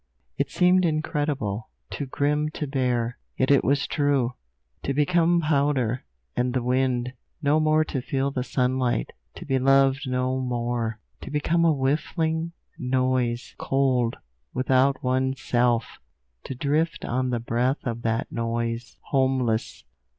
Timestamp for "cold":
13.59-14.17